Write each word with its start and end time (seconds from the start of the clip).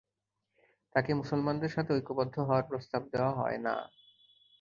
তাকে 0.95 1.11
মুসলমানদের 1.13 1.69
সাথে 1.69 1.91
ঐক্যবদ্ধ 1.93 2.35
হওয়ার 2.39 2.63
প্রস্তাব 2.63 3.01
দেয়া 3.11 3.31
হয় 3.31 3.57
না। 3.57 3.75